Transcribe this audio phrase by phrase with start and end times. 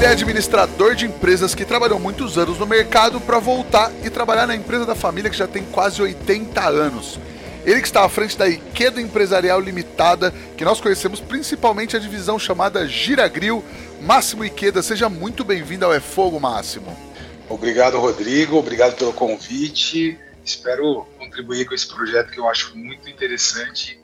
[0.00, 4.46] Ele é administrador de empresas que trabalhou muitos anos no mercado para voltar e trabalhar
[4.46, 7.20] na empresa da família que já tem quase 80 anos.
[7.66, 12.38] Ele que está à frente da Ikeda Empresarial Limitada, que nós conhecemos principalmente a divisão
[12.38, 13.62] chamada Giragril.
[14.00, 16.96] Máximo Ikeda, seja muito bem-vindo ao É Fogo, Máximo.
[17.46, 18.56] Obrigado, Rodrigo.
[18.56, 20.18] Obrigado pelo convite.
[20.42, 24.00] Espero contribuir com esse projeto que eu acho muito interessante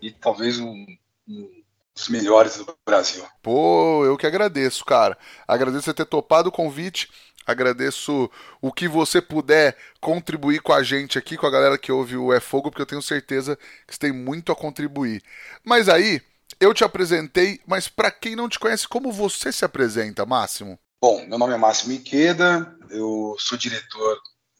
[0.00, 0.86] e talvez um,
[1.28, 1.55] um
[1.96, 3.24] dos melhores do Brasil.
[3.42, 5.16] Pô, eu que agradeço, cara.
[5.48, 7.08] Agradeço você ter topado o convite.
[7.46, 8.30] Agradeço
[8.60, 12.32] o que você puder contribuir com a gente aqui, com a galera que ouve o
[12.32, 15.22] É Fogo, porque eu tenho certeza que você tem muito a contribuir.
[15.64, 16.20] Mas aí,
[16.60, 20.78] eu te apresentei, mas para quem não te conhece, como você se apresenta, Máximo?
[21.00, 24.18] Bom, meu nome é Máximo Iqueda, eu sou diretor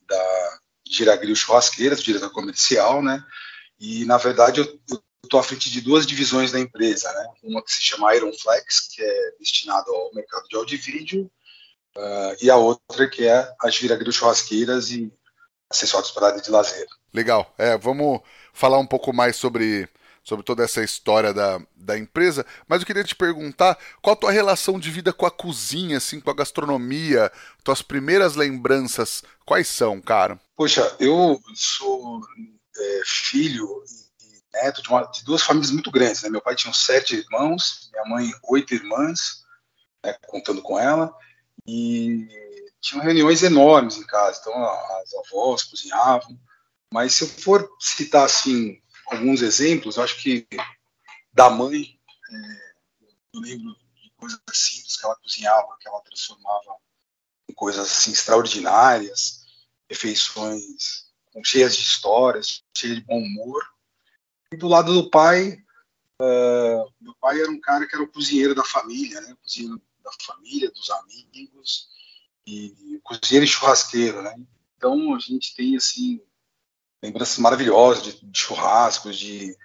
[0.08, 3.22] da Giragril Churrasqueiras, diretor comercial, né?
[3.80, 4.80] E, na verdade, eu
[5.26, 7.26] estou à frente de duas divisões da empresa, né?
[7.42, 11.30] Uma que se chama Ironflex, que é destinada ao mercado de áudio e vídeo,
[11.96, 15.10] Uh, e a outra que é as viragril churrasqueiras e
[15.70, 16.86] acessórios para área de lazer.
[17.12, 17.52] Legal.
[17.56, 18.20] É, vamos
[18.52, 19.88] falar um pouco mais sobre,
[20.22, 24.30] sobre toda essa história da, da empresa, mas eu queria te perguntar qual a tua
[24.30, 27.32] relação de vida com a cozinha, assim, com a gastronomia,
[27.64, 30.38] tuas primeiras lembranças, quais são, cara?
[30.54, 32.20] Poxa, eu sou
[32.76, 33.82] é, filho
[34.62, 36.28] neto de, uma, de, duas famílias muito grandes, né?
[36.28, 39.44] Meu pai tinha sete irmãos, minha mãe oito irmãs,
[40.04, 41.16] né, contando com ela,
[41.66, 42.26] e
[42.80, 44.54] tinham reuniões enormes em casa, então
[45.00, 46.38] as avós cozinhavam.
[46.92, 50.46] Mas se eu for citar assim alguns exemplos, acho que
[51.32, 51.98] da mãe,
[52.30, 52.72] é,
[53.34, 56.76] eu lembro de coisas simples que ela cozinhava, que ela transformava
[57.48, 59.44] em coisas assim extraordinárias,
[59.88, 61.06] refeições
[61.44, 63.62] cheias de histórias, cheias de bom humor.
[64.52, 65.58] E do lado do pai,
[66.20, 69.36] uh, meu pai era um cara que era o cozinheiro da família, né?
[69.42, 71.88] Cozinheiro da família, dos amigos,
[72.46, 74.34] e cozinheiro e churrasqueiro, né?
[74.76, 76.20] Então a gente tem assim
[77.02, 79.56] lembranças maravilhosas de, de churrascos, de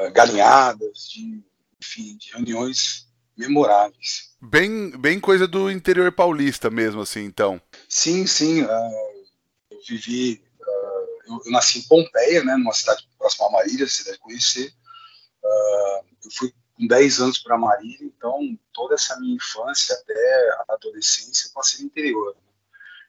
[0.00, 1.42] uh, galinhadas, de
[1.80, 3.06] enfim, de reuniões
[3.36, 4.34] memoráveis.
[4.40, 7.60] Bem, bem coisa do interior paulista mesmo, assim, então.
[7.88, 8.62] Sim, sim.
[8.62, 9.26] Uh,
[9.70, 14.04] eu vivi, uh, eu, eu, nasci em Pompeia, né, numa cidade próxima a Marília, você
[14.04, 14.72] deve conhecer.
[16.24, 21.48] eu fui com 10 anos para Marília, então toda essa minha infância até a adolescência
[21.48, 22.34] eu passei no interior.
[22.34, 22.42] Né?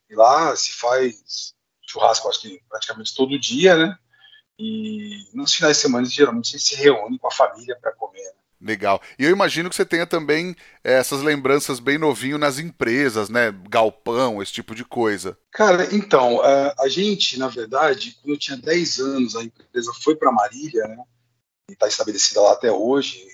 [0.10, 1.54] E lá se faz
[1.86, 3.98] churrasco, acho que praticamente todo dia, né?
[4.60, 8.24] E nos finais de semana geralmente a gente se reúne com a família para comer.
[8.24, 8.37] Né?
[8.68, 9.02] Legal.
[9.18, 13.52] E eu imagino que você tenha também é, essas lembranças bem novinho nas empresas, né?
[13.70, 15.38] Galpão, esse tipo de coisa.
[15.52, 20.16] Cara, então, a, a gente, na verdade, quando eu tinha 10 anos, a empresa foi
[20.16, 20.98] para Marília, né?
[21.70, 23.26] E está estabelecida lá até hoje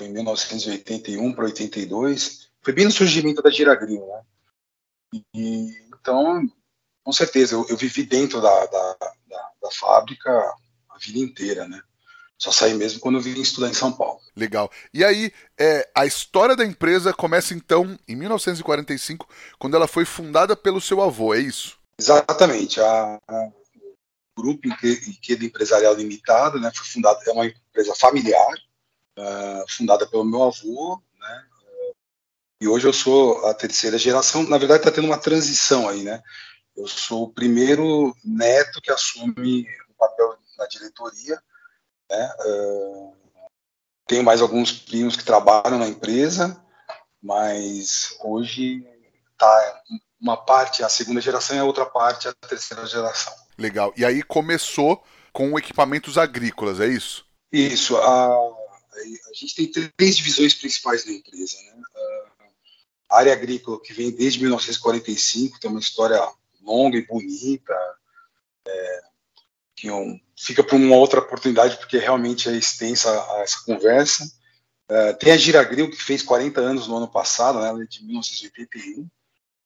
[0.00, 4.22] foi em 1981 para 82, foi bem no surgimento da Giragril, né?
[5.34, 6.42] E, então,
[7.04, 8.96] com certeza, eu, eu vivi dentro da, da,
[9.28, 10.30] da, da, fábrica
[10.88, 11.82] a vida inteira, né?
[12.40, 14.18] Só saí mesmo quando eu vim estudar em São Paulo.
[14.34, 14.70] Legal.
[14.94, 19.28] E aí, é, a história da empresa começa então em 1945,
[19.58, 21.78] quando ela foi fundada pelo seu avô, é isso?
[21.98, 22.80] Exatamente.
[22.80, 23.50] A, a
[24.36, 28.54] o Grupo Inqueda Empresarial Limitado né, foi fundado, é uma empresa familiar,
[29.18, 31.44] uh, fundada pelo meu avô, né?
[31.62, 31.94] Uh,
[32.62, 34.44] e hoje eu sou a terceira geração.
[34.44, 36.22] Na verdade, está tendo uma transição aí, né?
[36.74, 41.42] Eu sou o primeiro neto que assume o papel na diretoria,
[42.10, 42.34] né?
[42.44, 43.14] Uh,
[44.06, 46.60] tenho mais alguns primos que trabalham na empresa,
[47.22, 48.84] mas hoje
[49.38, 49.82] tá
[50.20, 53.32] uma parte a segunda geração e a outra parte a terceira geração.
[53.56, 53.92] Legal.
[53.96, 55.02] E aí começou
[55.32, 57.24] com equipamentos agrícolas, é isso?
[57.52, 57.96] Isso.
[57.96, 61.56] A, a gente tem três divisões principais da empresa.
[61.56, 61.82] Né?
[63.10, 66.20] A área agrícola, que vem desde 1945, tem uma história
[66.62, 67.74] longa e bonita,
[68.66, 69.00] é,
[69.80, 74.30] que um, fica para uma outra oportunidade, porque realmente é extensa essa conversa.
[74.88, 77.68] É, tem a Giragril, que fez 40 anos no ano passado, né?
[77.68, 79.08] ela é de 1981,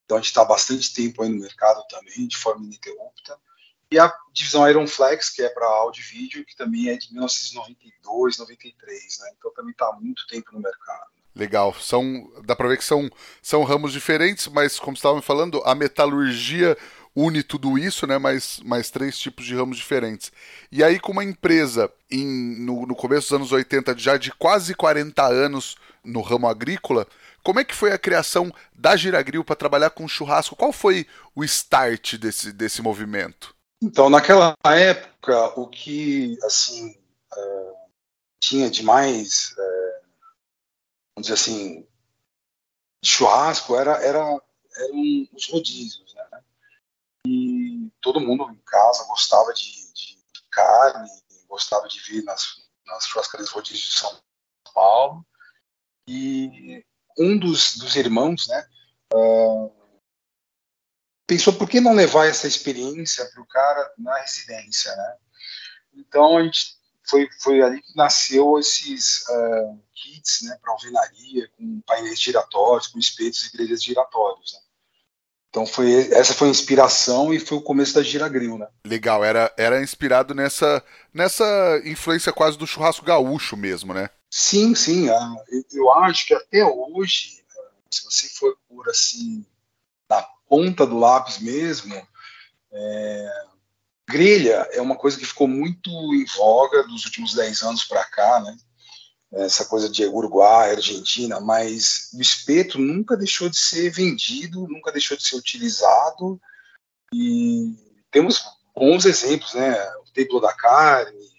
[0.05, 3.38] então a gente está bastante tempo aí no mercado também, de forma ininterrupta
[3.90, 8.38] e a divisão Ironflex, que é para áudio e vídeo, que também é de 1992,
[8.38, 9.31] 93, né?
[9.38, 11.06] Então também está há muito tempo no mercado.
[11.34, 11.75] Legal.
[11.75, 13.11] São, dá para ver que são,
[13.43, 16.76] são ramos diferentes, mas como estavam falando, a metalurgia
[17.14, 18.19] une tudo isso, né?
[18.19, 20.32] Mais, mais três tipos de ramos diferentes.
[20.70, 22.26] E aí, com uma empresa em,
[22.61, 27.06] no, no começo dos anos 80, já de quase 40 anos no ramo agrícola,
[27.43, 30.56] como é que foi a criação da Giragril para trabalhar com churrasco?
[30.56, 33.55] Qual foi o start desse, desse movimento?
[33.82, 36.90] Então, naquela época, o que assim
[37.37, 37.76] uh,
[38.40, 40.06] tinha de mais, uh,
[41.14, 41.87] vamos dizer assim,
[43.05, 44.40] churrasco era, era
[44.76, 46.13] eram os rodízios?
[47.26, 51.09] E todo mundo em casa gostava de, de, de carne,
[51.49, 54.21] gostava de vir nas, nas churrascarias rodízios de São
[54.75, 55.25] Paulo.
[56.06, 56.85] E
[57.19, 58.69] um dos, dos irmãos, né,
[59.15, 59.73] uh,
[61.26, 65.17] pensou por que não levar essa experiência para o cara na residência, né?
[65.94, 66.76] Então a gente
[67.06, 72.99] foi, foi ali que nasceu esses uh, kits, né, para alvenaria, com painéis giratórios, com
[72.99, 74.61] espetos e grelhas giratórios, né?
[75.54, 78.66] Então foi essa foi a inspiração e foi o começo da Giragril, né?
[78.84, 84.10] Legal, era, era inspirado nessa nessa influência quase do churrasco gaúcho mesmo, né?
[84.28, 85.06] Sim, sim.
[85.72, 87.40] Eu acho que até hoje,
[87.88, 89.46] se você for por assim
[90.10, 91.94] na ponta do lápis mesmo,
[92.72, 93.28] é,
[94.10, 98.40] grelha é uma coisa que ficou muito em voga dos últimos 10 anos para cá,
[98.40, 98.56] né?
[99.36, 105.16] Essa coisa de Uruguai, Argentina, mas o espeto nunca deixou de ser vendido, nunca deixou
[105.16, 106.40] de ser utilizado
[107.12, 107.75] e
[108.10, 108.44] temos
[108.75, 109.75] bons exemplos, né?
[109.98, 111.34] O Templo da Carne,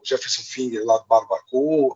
[0.00, 1.94] o Jefferson Finger lá do Barbacoa,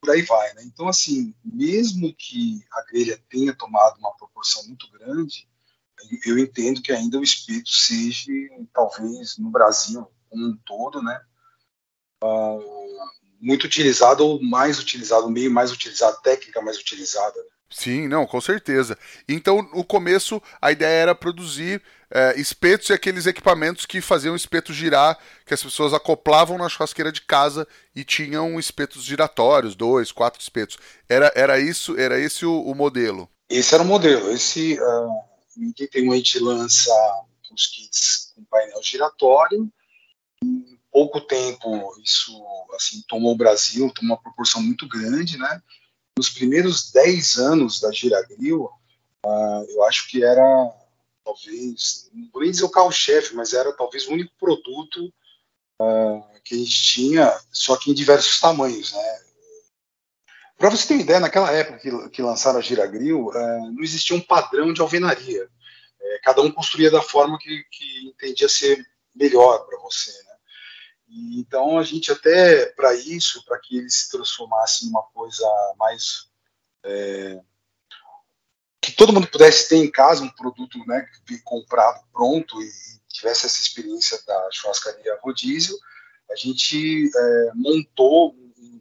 [0.00, 0.62] por aí vai, né?
[0.64, 5.48] Então, assim, mesmo que a grelha tenha tomado uma proporção muito grande,
[6.26, 8.30] eu entendo que ainda o espeto seja,
[8.72, 11.20] talvez, no Brasil como um todo, né?
[12.22, 12.94] Uh,
[13.44, 17.36] muito utilizado ou mais utilizado, o meio mais utilizado, técnica mais utilizada.
[17.36, 17.48] Né?
[17.68, 18.96] Sim, não, com certeza.
[19.28, 24.36] Então, no começo, a ideia era produzir é, espetos e aqueles equipamentos que faziam o
[24.36, 30.10] espeto girar, que as pessoas acoplavam na churrasqueira de casa e tinham espetos giratórios, dois,
[30.10, 30.78] quatro espetos.
[31.06, 33.28] Era, era isso, era esse o, o modelo?
[33.50, 34.30] Esse era o modelo.
[34.30, 36.90] Esse, uh, em 81 a gente lança
[37.52, 39.70] os kits com painel giratório,
[40.94, 42.40] pouco tempo isso
[42.76, 45.60] assim tomou o Brasil, tomou uma proporção muito grande, né?
[46.16, 48.70] Nos primeiros 10 anos da Giragril,
[49.26, 50.72] uh, eu acho que era
[51.24, 55.12] talvez, não vou nem dizer o carro-chefe, mas era talvez o único produto
[55.82, 59.20] uh, que a gente tinha, só que em diversos tamanhos, né?
[60.56, 64.14] Para você ter uma ideia, naquela época que, que lançaram a Giragril, uh, não existia
[64.14, 65.48] um padrão de alvenaria.
[66.00, 68.86] É, cada um construía da forma que, que entendia ser
[69.16, 70.12] melhor para você?
[71.08, 75.46] Então a gente até para isso, para que ele se transformasse em uma coisa
[75.78, 76.28] mais
[76.84, 77.40] é,
[78.80, 81.08] que todo mundo pudesse ter em casa um produto, né,
[81.42, 82.70] comprado pronto e
[83.08, 85.78] tivesse essa experiência da churrascaria rodízio,
[86.30, 88.80] a gente é, montou um,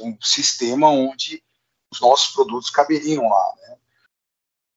[0.00, 1.42] um sistema onde
[1.90, 3.78] os nossos produtos caberiam lá, né?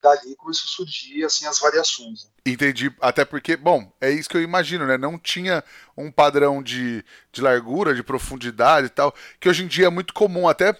[0.05, 2.25] Dali começou a surgir assim as variações.
[2.25, 2.29] Né?
[2.45, 4.97] Entendi, até porque, bom, é isso que eu imagino, né?
[4.97, 5.63] Não tinha
[5.97, 10.13] um padrão de, de largura, de profundidade e tal, que hoje em dia é muito
[10.13, 10.77] comum, até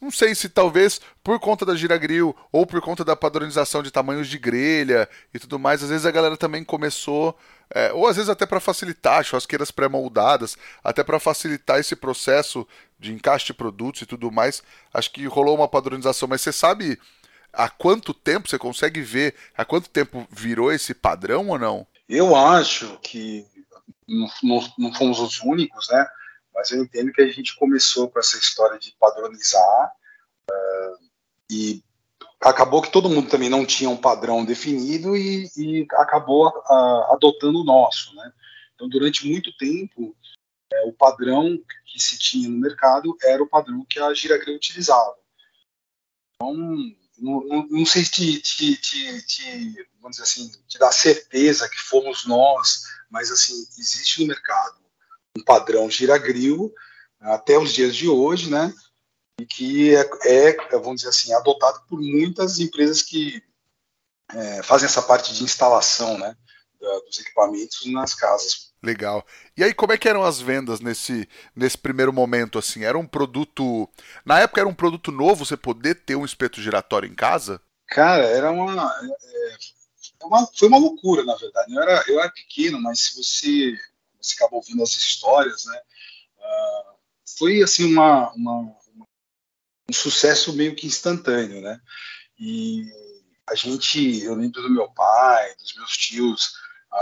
[0.00, 4.28] não sei se talvez por conta da giragril ou por conta da padronização de tamanhos
[4.28, 7.36] de grelha e tudo mais, às vezes a galera também começou,
[7.68, 12.66] é, ou às vezes até para facilitar churrasqueiras pré-moldadas, até para facilitar esse processo
[12.98, 14.62] de encaixe de produtos e tudo mais,
[14.94, 16.26] acho que rolou uma padronização.
[16.28, 16.98] Mas você sabe
[17.52, 19.34] há quanto tempo você consegue ver?
[19.56, 21.86] Há quanto tempo virou esse padrão ou não?
[22.08, 23.46] Eu acho que
[24.08, 24.28] não,
[24.78, 26.06] não fomos os únicos, né?
[26.54, 29.92] Mas eu entendo que a gente começou com essa história de padronizar
[30.50, 31.04] uh,
[31.50, 31.82] e
[32.40, 37.60] acabou que todo mundo também não tinha um padrão definido e, e acabou uh, adotando
[37.60, 38.32] o nosso, né?
[38.74, 40.16] Então, durante muito tempo,
[40.72, 45.16] é, o padrão que se tinha no mercado era o padrão que a Giragrã utilizava.
[46.34, 46.54] Então,
[47.20, 51.78] não, não, sei se te, te, te, te, vamos dizer assim, te dá certeza que
[51.78, 54.78] fomos nós, mas assim, existe no mercado
[55.36, 56.72] um padrão giragril
[57.20, 58.72] até os dias de hoje, né?
[59.38, 63.42] E que é, é vamos dizer assim, adotado por muitas empresas que
[64.32, 66.36] é, fazem essa parte de instalação, né?
[67.06, 68.69] dos equipamentos nas casas.
[68.82, 69.26] Legal.
[69.56, 72.82] E aí, como é que eram as vendas nesse, nesse primeiro momento, assim?
[72.82, 73.88] Era um produto...
[74.24, 77.60] Na época era um produto novo, você poder ter um espeto giratório em casa?
[77.88, 78.90] Cara, era uma...
[79.02, 81.74] É, é uma foi uma loucura, na verdade.
[81.74, 83.78] Eu era, eu era pequeno, mas se você,
[84.18, 85.78] você acaba ouvindo as histórias, né?
[86.38, 86.94] Uh,
[87.38, 88.60] foi, assim, uma, uma,
[89.90, 91.78] um sucesso meio que instantâneo, né?
[92.38, 92.86] E
[93.46, 96.54] a gente, eu lembro do meu pai, dos meus tios,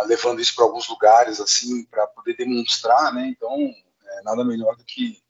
[0.07, 3.27] levando isso para alguns lugares assim para poder demonstrar, né?
[3.29, 5.23] Então, é nada melhor do que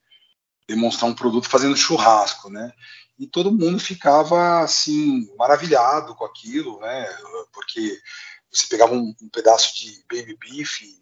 [0.67, 2.73] demonstrar um produto fazendo churrasco, né?
[3.19, 7.07] E todo mundo ficava assim maravilhado com aquilo, né?
[7.53, 8.00] Porque
[8.50, 10.99] você pegava um, um pedaço de baby beef e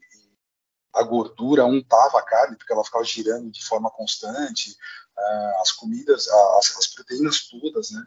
[0.95, 6.27] a gordura untava a carne porque ela ficava girando de forma constante, uh, as comidas,
[6.27, 8.03] as, as, proteínas todas, né?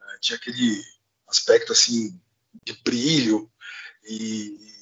[0.00, 0.80] Uh, tinha aquele
[1.26, 2.18] aspecto assim
[2.64, 3.50] de brilho
[4.04, 4.77] e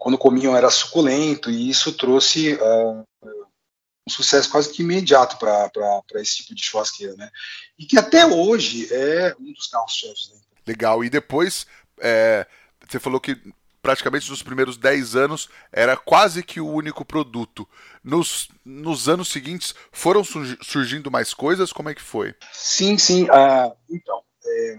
[0.00, 5.70] quando comiam era suculento e isso trouxe uh, um sucesso quase que imediato para
[6.16, 7.30] esse tipo de churrasqueira, né?
[7.78, 10.30] E que até hoje é um dos carros-chefes.
[10.32, 10.40] Né?
[10.66, 11.04] Legal.
[11.04, 11.66] E depois
[12.00, 12.46] é,
[12.88, 13.38] você falou que
[13.82, 17.68] praticamente nos primeiros 10 anos era quase que o único produto.
[18.02, 21.74] Nos, nos anos seguintes foram surgindo mais coisas?
[21.74, 22.34] Como é que foi?
[22.52, 23.24] Sim, sim.
[23.24, 24.78] Uh, então, é,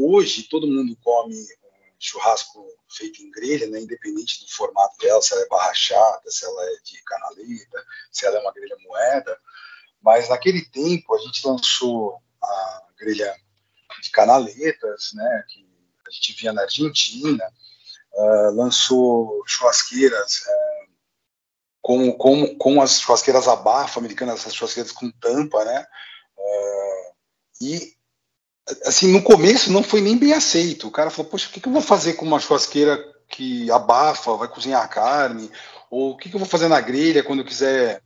[0.00, 1.36] hoje todo mundo come
[2.00, 6.64] churrasco feito em grelha, né, independente do formato dela, se ela é barrachada, se ela
[6.64, 9.38] é de canaleta, se ela é uma grelha moeda.
[10.02, 13.34] Mas naquele tempo a gente lançou a grelha
[14.02, 15.66] de canaletas, né, que
[16.06, 17.52] a gente via na Argentina,
[18.14, 20.92] uh, lançou churrasqueiras uh,
[21.82, 25.86] com, com, com as churrasqueiras abafa americanas, as churrasqueiras com tampa, né,
[26.36, 27.14] uh,
[27.60, 27.95] e
[28.84, 30.88] assim, no começo não foi nem bem aceito.
[30.88, 34.36] O cara falou, poxa, o que, que eu vou fazer com uma churrasqueira que abafa,
[34.36, 35.50] vai cozinhar a carne?
[35.90, 38.02] Ou o que, que eu vou fazer na grelha quando eu quiser?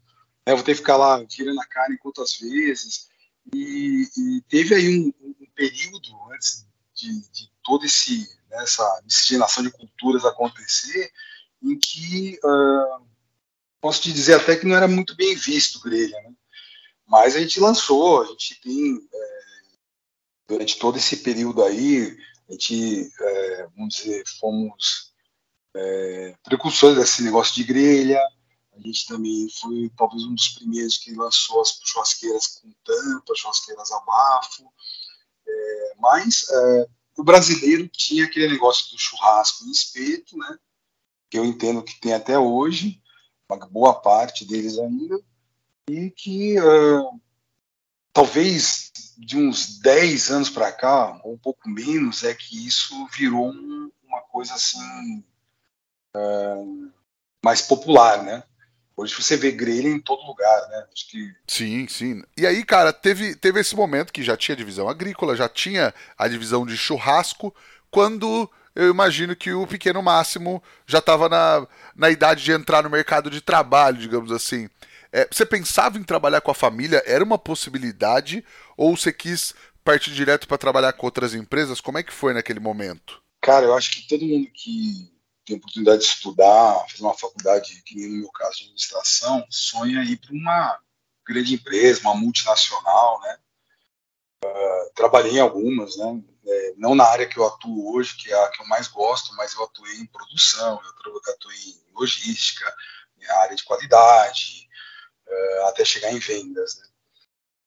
[0.47, 3.09] Né, vou ter que ficar lá tirando a carne quantas vezes?
[3.53, 9.71] E, e teve aí um, um, período antes de, de toda né, essa miscigenação de
[9.71, 11.11] culturas acontecer,
[11.63, 13.05] em que uh,
[13.81, 16.33] posso te dizer até que não era muito bem visto grelha, né?
[17.07, 19.30] Mas a gente lançou, a gente tem é,
[20.51, 25.13] durante todo esse período aí, a gente, é, vamos dizer, fomos
[25.77, 28.21] é, precursores desse negócio de grelha.
[28.73, 33.93] A gente também foi talvez um dos primeiros que lançou as churrasqueiras com tampa, churrasqueiras
[33.93, 34.65] a bafo.
[35.47, 40.59] É, mas é, o brasileiro tinha aquele negócio do churrasco em espeto, né?
[41.31, 43.01] Que eu entendo que tem até hoje,
[43.49, 45.23] uma boa parte deles ainda,
[45.89, 47.21] e que uh,
[48.13, 53.51] talvez de uns 10 anos para cá, ou um pouco menos, é que isso virou
[53.51, 55.23] um, uma coisa assim
[56.17, 56.93] uh,
[57.45, 58.43] mais popular, né?
[58.97, 60.87] Hoje você vê grelha em todo lugar, né?
[60.93, 61.35] Acho que...
[61.47, 62.23] Sim, sim.
[62.37, 66.29] E aí, cara, teve, teve esse momento que já tinha divisão agrícola, já tinha a
[66.29, 67.55] divisão de churrasco,
[67.91, 72.91] quando eu imagino que o pequeno máximo já estava na, na idade de entrar no
[72.91, 74.69] mercado de trabalho, digamos assim.
[75.13, 77.03] É, você pensava em trabalhar com a família?
[77.05, 78.45] Era uma possibilidade?
[78.77, 81.81] Ou você quis partir direto para trabalhar com outras empresas?
[81.81, 83.23] Como é que foi naquele momento?
[83.41, 85.11] Cara, eu acho que todo mundo que
[85.45, 90.17] tem oportunidade de estudar, fazer uma faculdade, que nem no meu caso administração, sonha ir
[90.19, 90.79] para uma
[91.27, 93.39] grande empresa, uma multinacional, né?
[94.45, 96.23] Uh, trabalhei em algumas, né?
[96.47, 99.35] É, não na área que eu atuo hoje, que é a que eu mais gosto,
[99.37, 102.73] mas eu atuei em produção, eu atuei em logística,
[103.29, 104.69] área de qualidade,
[105.31, 106.77] uh, até chegar em vendas.
[106.77, 106.85] Né?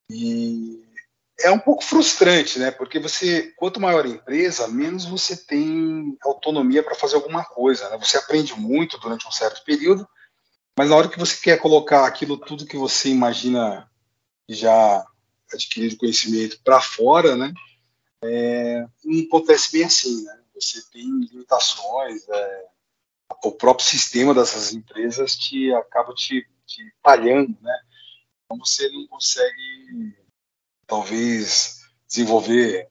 [0.10, 0.84] E
[1.40, 2.72] é um pouco frustrante, né?
[2.72, 7.90] Porque você, quanto maior a empresa, menos você tem autonomia para fazer alguma coisa.
[7.90, 7.98] Né?
[7.98, 10.08] Você aprende muito durante um certo período,
[10.78, 13.90] mas na hora que você quer colocar aquilo tudo que você imagina
[14.50, 15.06] já
[15.52, 17.54] adquirido conhecimento para fora, né?
[18.24, 20.40] É, não acontece bem assim, né?
[20.56, 22.66] Você tem limitações, é,
[23.44, 27.80] o próprio sistema dessas empresas te acaba te te talhando, né?
[28.46, 30.16] Então você não consegue,
[30.88, 32.88] talvez, desenvolver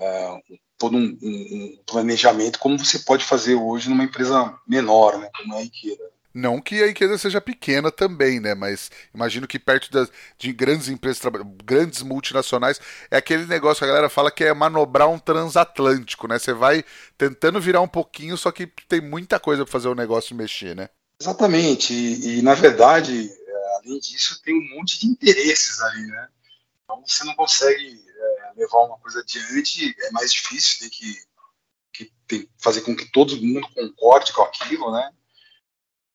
[0.00, 5.30] uh, todo um, um, planejamento como você pode fazer hoje numa empresa menor, né?
[5.36, 6.12] Como é a Ikeda.
[6.34, 8.54] Não que a Ikeda seja pequena também, né?
[8.54, 11.22] Mas imagino que perto das, de grandes empresas,
[11.62, 12.80] grandes multinacionais,
[13.10, 16.38] é aquele negócio que a galera fala que é manobrar um transatlântico, né?
[16.38, 16.84] Você vai
[17.18, 20.88] tentando virar um pouquinho, só que tem muita coisa para fazer o negócio mexer, né?
[21.22, 26.28] Exatamente, e, e, na verdade, é, além disso, tem um monte de interesses ali, né?
[26.82, 31.22] Então você não consegue é, levar uma coisa adiante, é mais difícil, tem que,
[31.92, 35.12] que tem, fazer com que todo mundo concorde com aquilo, né?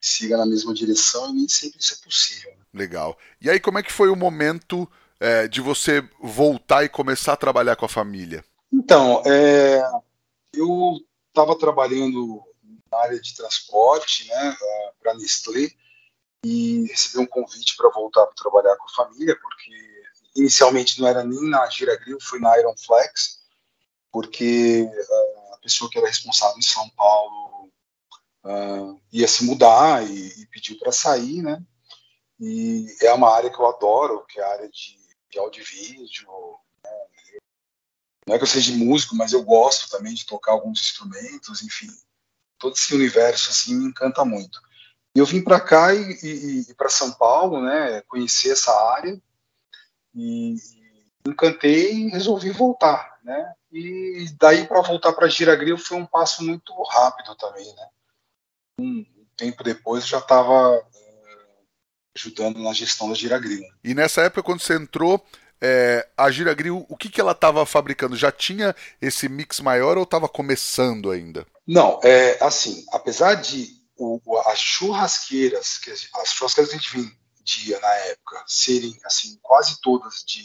[0.02, 2.52] Siga na mesma direção e nem sempre isso é possível.
[2.52, 2.66] Né?
[2.74, 3.18] Legal.
[3.40, 7.38] E aí, como é que foi o momento é, de você voltar e começar a
[7.38, 8.44] trabalhar com a família?
[8.74, 9.82] Então, é,
[10.54, 10.98] eu
[11.30, 12.44] estava trabalhando
[13.02, 14.58] área de transporte, né,
[15.02, 15.70] para Nestlé,
[16.44, 20.04] e recebi um convite para voltar para trabalhar com a família, porque
[20.36, 23.40] inicialmente não era nem na Giragril, foi na Iron Flex,
[24.12, 27.70] porque uh, a pessoa que era responsável em São Paulo
[28.46, 31.62] uh, ia se mudar e, e pediu para sair, né?
[32.40, 34.98] E é uma área que eu adoro, que é a área de,
[35.32, 36.28] de áudio e vídeo.
[36.84, 36.92] Né?
[38.28, 41.90] Não é que eu seja músico, mas eu gosto também de tocar alguns instrumentos, enfim.
[42.58, 44.60] Todo esse universo assim me encanta muito.
[45.16, 49.20] Eu vim para cá e, e, e para São Paulo, né, conhecer essa área
[50.14, 53.54] e, e encantei e resolvi voltar, né?
[53.72, 57.88] E daí para voltar para Giragril foi um passo muito rápido também, né?
[58.80, 60.84] Um tempo depois já estava
[62.16, 63.64] ajudando na gestão da Giragril.
[63.84, 65.24] E nessa época, quando você entrou,
[65.62, 68.16] é, a Giragril, o que, que ela estava fabricando?
[68.16, 71.46] Já tinha esse mix maior ou estava começando ainda?
[71.66, 77.12] Não, é assim, apesar de o, as churrasqueiras, que as churrasqueiras que a gente
[77.48, 80.44] vendia na época, serem assim quase todas de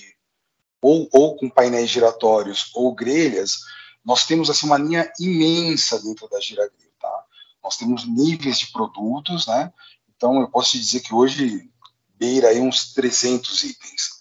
[0.81, 3.61] ou, ou com painéis giratórios ou grelhas,
[4.05, 7.25] nós temos assim uma linha imensa dentro da Giragril, tá?
[7.63, 9.73] Nós temos níveis de produtos, né?
[10.17, 11.71] Então, eu posso te dizer que hoje
[12.17, 14.12] beira aí uns 300 itens.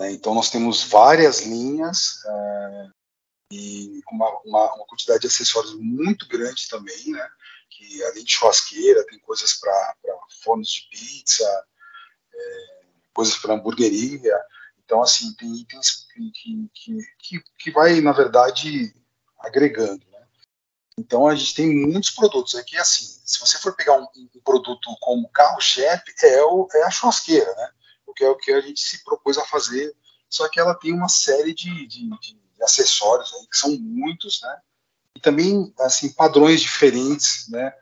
[0.00, 0.12] Né?
[0.12, 2.88] Então, nós temos várias linhas é,
[3.52, 7.28] e uma, uma, uma, quantidade de acessórios muito grande também, né?
[7.70, 9.96] Que além de churrasqueira, tem coisas para
[10.42, 11.64] fornos de pizza,
[12.34, 12.84] é,
[13.14, 14.38] coisas para hamburgueria.
[14.84, 18.94] Então, assim, tem itens que, que, que, que vai, na verdade,
[19.38, 20.06] agregando.
[20.98, 22.54] Então a gente tem muitos produtos.
[22.54, 26.90] Aqui, assim, se você for pegar um, um produto como carro-chefe, é, o, é a
[26.90, 27.70] churrasqueira, né?
[28.16, 29.94] Porque é o que a gente se propôs a fazer.
[30.26, 34.56] Só que ela tem uma série de, de, de acessórios aí, que são muitos, né?
[35.14, 37.74] E também, assim, padrões diferentes, né?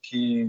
[0.00, 0.48] Que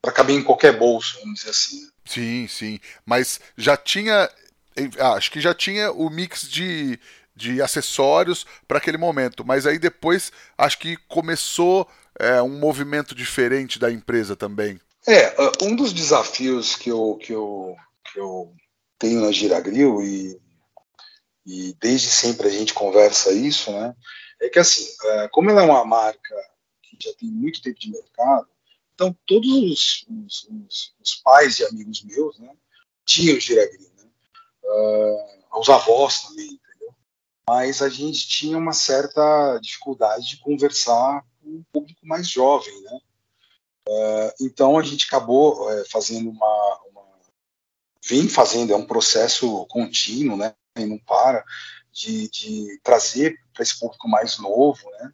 [0.00, 1.80] para caber em qualquer bolso, vamos dizer assim.
[1.80, 1.90] Né?
[2.04, 2.80] Sim, sim.
[3.06, 4.28] Mas já tinha.
[4.98, 6.98] Ah, acho que já tinha o mix de
[7.34, 9.44] de acessórios para aquele momento.
[9.44, 14.80] Mas aí depois acho que começou é, um movimento diferente da empresa também.
[15.06, 17.74] É, uh, um dos desafios que eu, que eu,
[18.12, 18.52] que eu
[19.02, 20.40] tenho na Giragril e,
[21.44, 23.96] e desde sempre a gente conversa isso, né?
[24.40, 26.36] É que assim, uh, como ela é uma marca
[26.80, 28.46] que já tem muito tempo de mercado,
[28.94, 32.54] então todos os, os, os, os pais e amigos meus, né,
[33.04, 34.04] tinham Giragril, né?
[34.62, 36.60] Uh, os avós também,
[37.48, 43.00] mas a gente tinha uma certa dificuldade de conversar com o público mais jovem, né?
[43.88, 46.81] Uh, então a gente acabou fazendo uma,
[48.04, 50.54] vem fazendo é um processo contínuo, né?
[50.76, 51.44] E não para
[51.92, 55.12] de, de trazer para esse público mais novo, né?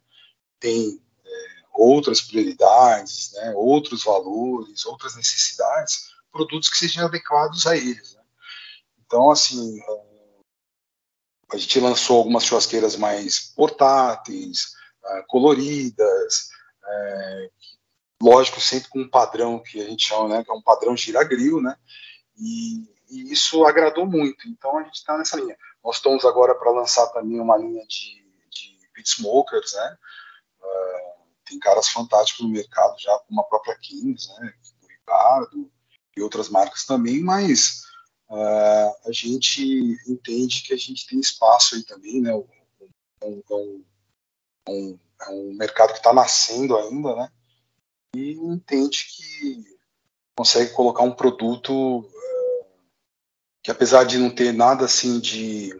[0.59, 3.53] Tem é, outras prioridades, né?
[3.55, 8.15] Outros valores, outras necessidades, produtos que sejam adequados a eles.
[8.15, 8.21] Né?
[9.05, 9.79] Então assim
[11.51, 14.73] a gente lançou algumas churrasqueiras mais portáteis,
[15.03, 16.49] uh, coloridas,
[16.83, 17.51] uh,
[18.21, 21.59] lógico, sempre com um padrão que a gente chama, né, que é um padrão giragril,
[21.61, 21.75] né,
[22.39, 24.47] e, e isso agradou muito.
[24.47, 25.57] Então a gente está nessa linha.
[25.83, 29.97] Nós estamos agora para lançar também uma linha de, de pit smokers, né,
[30.61, 35.71] uh, tem caras fantásticos no mercado já, como a própria Kings, né, do Ricardo,
[36.15, 37.81] e outras marcas também, mas
[38.29, 42.31] uh, a gente entende que a gente tem espaço aí também, né?
[42.31, 43.85] É um, um,
[44.67, 47.31] um, é um mercado que está nascendo ainda, né?
[48.15, 49.77] E entende que
[50.35, 52.09] consegue colocar um produto
[53.69, 55.79] que, apesar de não ter nada assim de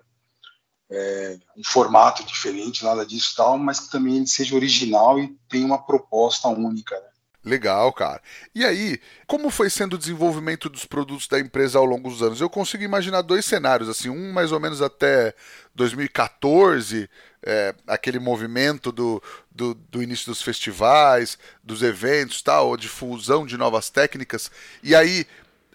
[0.91, 5.65] é, um formato diferente, nada disso tal, mas que também ele seja original e tenha
[5.65, 6.95] uma proposta única.
[6.95, 7.07] Né?
[7.43, 8.21] Legal, cara.
[8.53, 12.41] E aí, como foi sendo o desenvolvimento dos produtos da empresa ao longo dos anos?
[12.41, 15.33] Eu consigo imaginar dois cenários, assim, um mais ou menos até
[15.73, 17.09] 2014,
[17.41, 23.89] é, aquele movimento do, do, do, início dos festivais, dos eventos, tal, difusão de novas
[23.89, 24.51] técnicas.
[24.83, 25.25] E aí,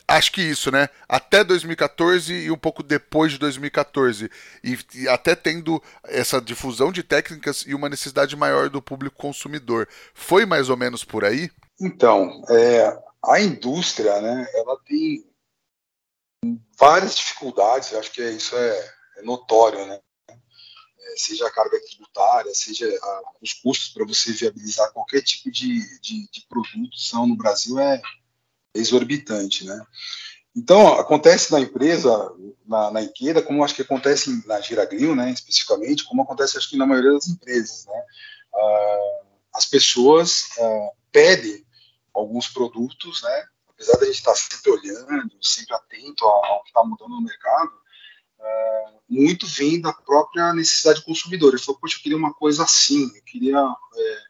[0.07, 0.89] acho que isso, né?
[1.09, 4.31] Até 2014 e um pouco depois de 2014.
[4.63, 9.89] E, e, até tendo essa difusão de técnicas e uma necessidade maior do público consumidor.
[10.13, 11.51] Foi mais ou menos por aí?
[11.81, 15.25] Então, é, a indústria, né, ela tem
[16.79, 19.99] várias dificuldades, acho que isso é, é notório, né?
[20.29, 26.01] É, seja a carga tributária, seja a, os custos para você viabilizar qualquer tipo de,
[26.01, 28.01] de, de produção no Brasil é
[28.75, 29.87] exorbitante, né?
[30.57, 32.33] Então, acontece na empresa,
[32.65, 33.01] na, na
[33.45, 37.27] como acho que acontece na Giragril, né, especificamente, como acontece acho que na maioria das
[37.27, 38.03] empresas, né?
[38.55, 41.65] Uh, as pessoas uh, pedem
[42.15, 43.45] alguns produtos, né?
[43.69, 47.73] Apesar da gente estar sempre olhando, sempre atento ao, que está mudando no mercado,
[48.39, 51.53] uh, muito vem da própria necessidade do consumidor.
[51.53, 54.23] Ele falou, poxa, eu queria uma coisa assim, eu queria é,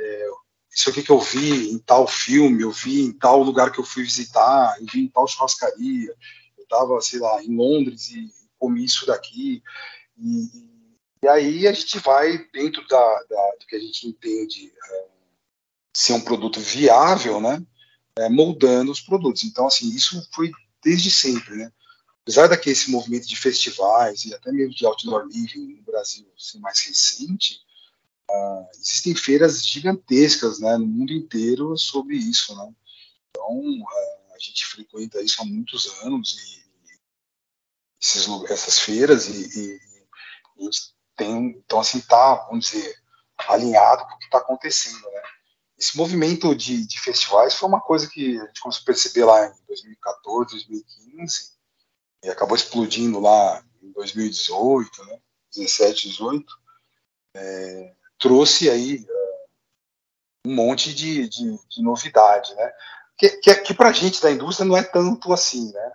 [0.00, 0.28] é,
[0.74, 3.84] isso aqui que eu vi em tal filme, eu vi em tal lugar que eu
[3.84, 6.12] fui visitar, eu vi em tal churrascaria,
[6.58, 9.62] eu estava, sei lá, em Londres e comi isso daqui.
[10.18, 10.48] E,
[11.22, 15.06] e aí a gente vai, dentro da, da, do que a gente entende é,
[15.94, 17.64] ser um produto viável, né,
[18.18, 19.44] é, moldando os produtos.
[19.44, 20.50] Então, assim, isso foi
[20.82, 21.72] desde sempre, né.
[22.22, 26.58] Apesar daqui esse movimento de festivais e até mesmo de outdoor living no Brasil ser
[26.58, 27.60] mais recente,
[28.30, 32.72] uh, existem feiras gigantescas, né, no mundo inteiro sobre isso, né.
[33.30, 33.86] Então,
[34.34, 36.64] a gente frequenta isso há muitos anos e,
[38.04, 39.80] esses, essas feiras e, e,
[40.58, 42.96] e a gente tem, então assim, tá, vamos dizer,
[43.48, 45.22] alinhado com o que está acontecendo, né?
[45.76, 49.46] Esse movimento de, de, festivais foi uma coisa que a gente começou a perceber lá
[49.46, 51.52] em 2014, 2015,
[52.22, 55.18] e acabou explodindo lá em 2018, né?
[55.56, 56.46] 17, 18,
[57.36, 62.72] é, trouxe aí uh, um monte de, de, de, novidade, né?
[63.16, 65.92] Que, que, que para a gente da indústria não é tanto assim, né?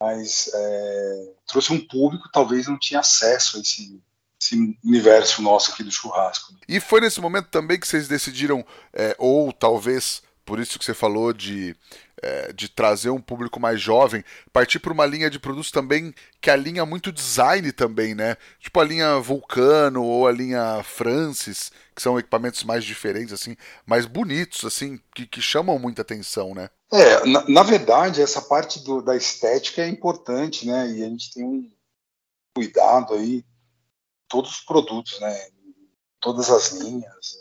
[0.00, 4.00] Mas é, trouxe um público que talvez não tinha acesso a esse,
[4.40, 6.54] esse universo nosso aqui do churrasco.
[6.66, 10.92] E foi nesse momento também que vocês decidiram, é, ou talvez por isso que você
[10.92, 11.76] falou de,
[12.20, 16.50] é, de trazer um público mais jovem, partir para uma linha de produtos também que
[16.50, 18.36] alinha muito design também, né?
[18.58, 24.06] Tipo a linha Vulcano ou a linha Francis, que são equipamentos mais diferentes, assim, mais
[24.06, 26.68] bonitos, assim, que, que chamam muita atenção, né?
[26.92, 30.90] É, na, na verdade, essa parte do, da estética é importante, né?
[30.90, 31.70] E a gente tem um
[32.52, 33.44] cuidado aí
[34.26, 35.46] todos os produtos, né?
[36.18, 37.39] Todas as linhas.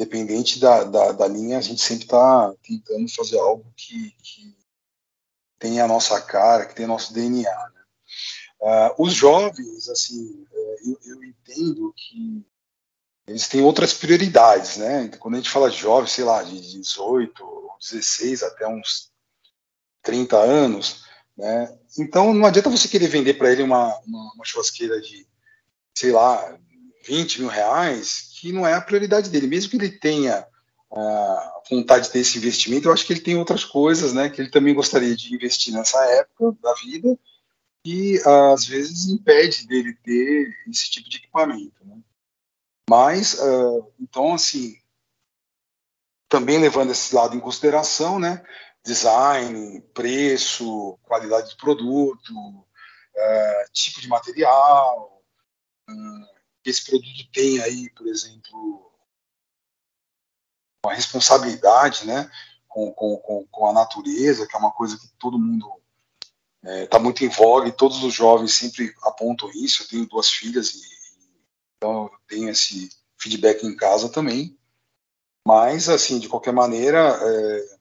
[0.00, 4.56] Dependente da, da, da linha, a gente sempre está tentando fazer algo que, que
[5.58, 7.50] tenha a nossa cara, que tenha nosso DNA.
[7.50, 7.82] Né?
[8.62, 12.42] Uh, os jovens, assim, é, eu, eu, entendo que
[13.26, 15.02] eles têm outras prioridades, né?
[15.02, 19.12] Então, quando a gente fala de jovens, sei lá, de 18, 16 até uns
[20.00, 21.04] 30 anos,
[21.36, 21.78] né?
[21.98, 25.28] Então não adianta você querer vender para ele uma, uma, uma churrasqueira de
[25.94, 26.58] sei lá,
[27.04, 29.46] 20 mil reais, que não é a prioridade dele.
[29.46, 30.46] Mesmo que ele tenha
[30.90, 34.40] uh, vontade de ter esse investimento, eu acho que ele tem outras coisas, né, que
[34.40, 37.18] ele também gostaria de investir nessa época da vida
[37.84, 41.98] e uh, às vezes impede dele ter esse tipo de equipamento, né.
[42.88, 44.74] Mas, uh, então, assim,
[46.28, 48.42] também levando esse lado em consideração, né,
[48.84, 52.32] design, preço, qualidade do produto,
[53.72, 55.22] tipo de material,
[55.86, 58.92] que esse produto tem aí, por exemplo,
[60.84, 62.30] uma responsabilidade, né,
[62.68, 65.66] com, com, com, a natureza, que é uma coisa que todo mundo
[66.62, 69.82] está é, tá muito em voga e todos os jovens sempre apontam isso.
[69.82, 71.00] Eu tenho duas filhas e
[71.76, 74.56] então eu tenho esse feedback em casa também.
[75.46, 77.78] Mas, assim, de qualquer maneira, é,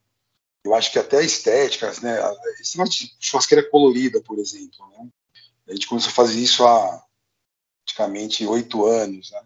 [0.66, 2.18] eu acho que até a estética, né,
[2.62, 5.10] esse negócio de churrasqueira colorida, por exemplo, né,
[5.68, 7.06] a gente começou a fazer isso há
[7.90, 9.32] praticamente oito anos.
[9.32, 9.42] Né?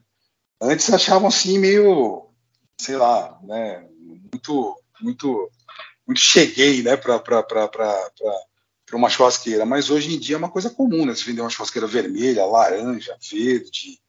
[0.62, 2.30] Antes achavam assim meio,
[2.78, 3.88] sei lá, né,
[4.32, 5.52] muito, muito,
[6.06, 7.22] muito cheguei, né, para
[8.94, 9.66] uma churrasqueira.
[9.66, 11.16] Mas hoje em dia é uma coisa comum, né?
[11.16, 14.00] Se vender uma churrasqueira vermelha, laranja, verde,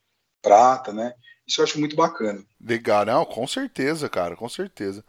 [0.43, 1.15] prata, né?
[1.47, 2.43] Isso eu acho muito bacana.
[2.61, 5.05] Legal, não, com certeza, cara, com certeza.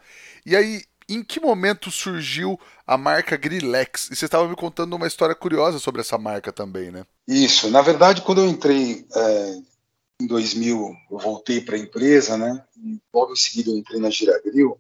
[0.45, 4.09] E aí, em que momento surgiu a marca Grillex?
[4.11, 7.05] E você estava me contando uma história curiosa sobre essa marca também, né?
[7.27, 7.69] Isso.
[7.69, 9.61] Na verdade, quando eu entrei é,
[10.21, 12.63] em 2000, eu voltei para a empresa, né?
[13.13, 14.79] Logo em seguida eu entrei na Giragril.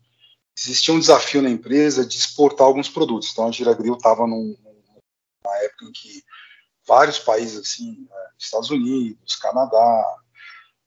[0.57, 3.29] Existia um desafio na empresa de exportar alguns produtos.
[3.31, 6.23] Então a Giragril estava num, numa época em que
[6.87, 10.05] vários países, assim, né, Estados Unidos, Canadá,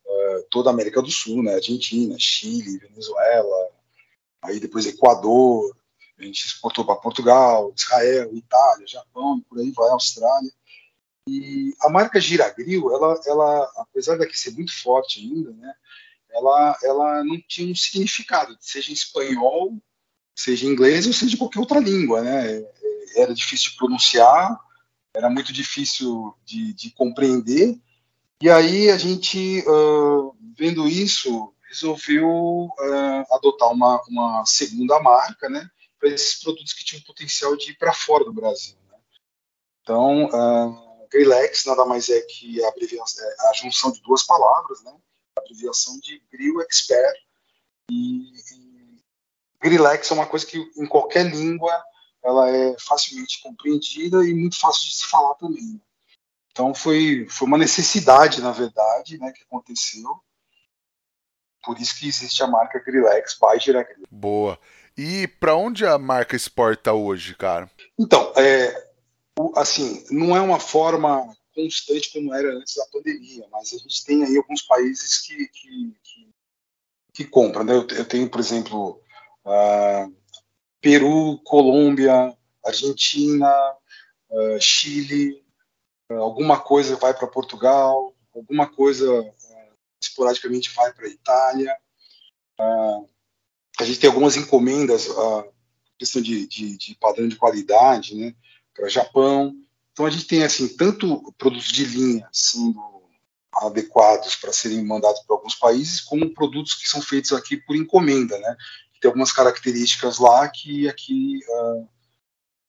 [0.06, 1.54] é, toda a América do Sul, né?
[1.54, 3.67] Argentina, Chile, Venezuela,
[4.42, 5.76] aí depois Equador,
[6.18, 10.50] a gente exportou para Portugal, Israel, Itália, Japão, por aí vai, Austrália.
[11.28, 15.74] E a marca Giragril, ela, ela, apesar daqui ser muito forte ainda, né,
[16.30, 19.76] ela, ela não tinha um significado, seja em espanhol,
[20.34, 22.64] seja em inglês ou seja em qualquer outra língua, né?
[23.16, 24.58] Era difícil de pronunciar,
[25.14, 27.78] era muito difícil de, de compreender.
[28.40, 35.70] E aí a gente, uh, vendo isso, resolveu uh, adotar uma, uma segunda marca, né,
[35.98, 38.76] para esses produtos que tinham potencial de ir para fora do Brasil.
[38.90, 38.98] Né?
[39.82, 44.94] Então, uh, Grillex nada mais é que a, é a junção de duas palavras, né,
[45.36, 47.16] a abreviação de Grill Expert.
[47.90, 49.02] E, e
[49.62, 51.82] Grillex é uma coisa que em qualquer língua
[52.22, 55.74] ela é facilmente compreendida e muito fácil de se falar também.
[55.74, 55.80] Né?
[56.50, 60.20] Então foi, foi uma necessidade, na verdade, né, que aconteceu.
[61.64, 64.06] Por isso que existe a marca Grillex by Giragril.
[64.10, 64.58] Boa.
[64.96, 67.70] E para onde a marca exporta hoje, cara?
[67.98, 68.88] Então, é,
[69.54, 74.24] assim, não é uma forma constante como era antes da pandemia, mas a gente tem
[74.24, 76.30] aí alguns países que, que, que,
[77.14, 77.64] que compram.
[77.64, 77.74] Né?
[77.74, 79.00] Eu, eu, tenho, por exemplo,
[79.44, 80.14] uh,
[80.80, 83.52] Peru, Colômbia, Argentina,
[84.30, 85.42] uh, Chile,
[86.10, 89.06] uh, alguma coisa vai para Portugal, alguma coisa
[90.00, 91.76] esporadicamente vai para a Itália.
[93.78, 95.44] a gente tem algumas encomendas, uh,
[95.98, 98.34] questão de, de, de, padrão de qualidade, né,
[98.74, 99.54] para Japão.
[99.92, 102.80] Então a gente tem assim tanto produtos de linha sendo
[103.52, 108.38] adequados para serem mandados para alguns países, como produtos que são feitos aqui por encomenda,
[108.38, 108.56] né?
[109.00, 111.88] Tem algumas características lá que aqui uh,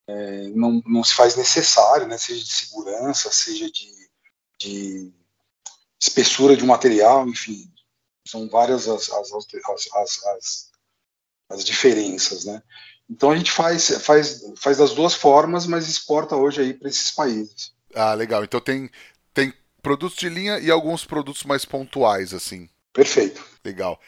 [0.08, 2.18] é, não, não se faz necessário, né?
[2.18, 4.10] Seja de segurança, seja de,
[4.60, 5.13] de
[5.99, 7.69] espessura de um material, enfim,
[8.25, 10.71] são várias as, as, as, as,
[11.49, 12.62] as diferenças, né?
[13.09, 17.12] Então a gente faz, faz, faz das duas formas, mas exporta hoje aí para esses
[17.12, 17.73] países.
[17.95, 18.43] Ah, legal.
[18.43, 18.89] Então tem,
[19.33, 22.69] tem produtos de linha e alguns produtos mais pontuais, assim.
[22.93, 23.43] Perfeito.
[23.65, 23.99] Legal.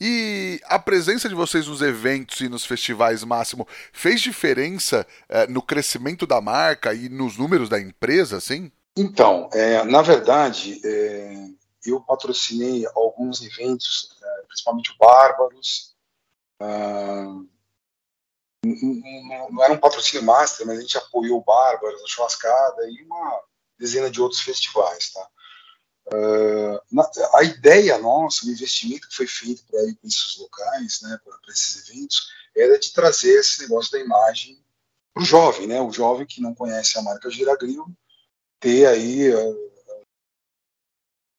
[0.00, 5.62] E a presença de vocês nos eventos e nos festivais máximo fez diferença é, no
[5.62, 8.70] crescimento da marca e nos números da empresa, assim?
[8.98, 11.48] Então, é, na verdade, é,
[11.86, 15.94] eu patrocinei alguns eventos, é, principalmente o Bárbaros.
[16.58, 17.40] Ah,
[18.64, 23.04] não, não, era um patrocínio master, mas a gente apoiou o Bárbaros, a Churrascada e
[23.04, 23.40] uma
[23.78, 25.28] dezena de outros festivais, tá?
[26.08, 31.52] Uh, na, a ideia nossa, o investimento que foi feito para esses locais, né, para
[31.52, 34.58] esses eventos, era de trazer esse negócio da imagem
[35.14, 37.86] para o jovem, né, o jovem que não conhece a marca Giragril,
[38.60, 39.68] ter aí uh,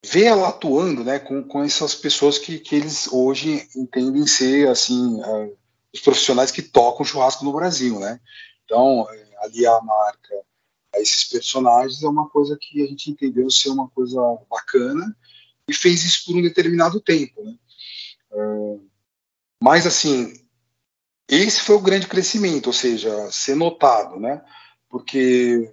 [0.06, 5.20] ver ela atuando, né, com, com essas pessoas que, que eles hoje entendem ser assim
[5.94, 8.20] os profissionais que tocam churrasco no Brasil, né.
[8.66, 9.08] Então
[9.40, 10.36] aliar a marca
[10.96, 15.16] a esses personagens é uma coisa que a gente entendeu ser uma coisa bacana
[15.68, 17.56] e fez isso por um determinado tempo, né.
[18.32, 18.88] Uh,
[19.62, 20.34] mas assim
[21.30, 24.44] esse foi o grande crescimento, ou seja, ser notado, né?
[24.90, 25.72] Porque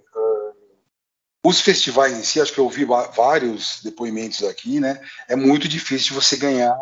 [1.43, 5.01] os festivais em si, acho que eu ouvi vários depoimentos aqui, né?
[5.27, 6.77] É muito difícil você ganhar,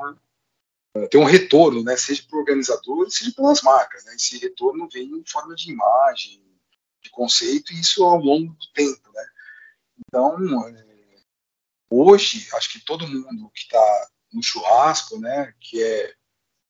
[0.95, 1.95] eh, ter um retorno, né?
[1.97, 4.15] Seja para o organizador, seja pelas marcas, né?
[4.15, 6.41] Esse retorno vem em forma de imagem,
[7.01, 9.25] de conceito, e isso ao longo do tempo, né?
[9.99, 11.19] Então, eh,
[11.89, 15.53] hoje, acho que todo mundo que está no churrasco, né?
[15.59, 16.13] Que é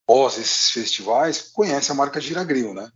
[0.06, 2.92] pós esses festivais, conhece a marca Giragril, né?